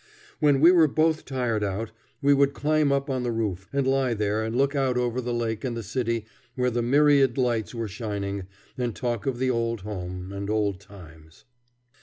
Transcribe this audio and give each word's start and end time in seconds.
When 0.39 0.61
we 0.61 0.71
were 0.71 0.87
both 0.87 1.25
tired 1.25 1.63
out, 1.63 1.91
we 2.23 2.33
would 2.33 2.55
climb 2.55 2.91
up 2.91 3.07
on 3.07 3.21
the 3.21 3.31
roof 3.31 3.69
and 3.71 3.85
lie 3.85 4.15
there 4.15 4.43
and 4.43 4.55
look 4.55 4.73
out 4.73 4.97
over 4.97 5.21
the 5.21 5.31
lake 5.31 5.63
and 5.63 5.77
the 5.77 5.83
city 5.83 6.25
where 6.55 6.71
the 6.71 6.81
myriad 6.81 7.37
lights 7.37 7.75
were 7.75 7.87
shining, 7.87 8.47
and 8.79 8.95
talk 8.95 9.27
of 9.27 9.37
the 9.37 9.51
old 9.51 9.81
home 9.81 10.31
and 10.33 10.49
old 10.49 10.79
times. 10.79 11.45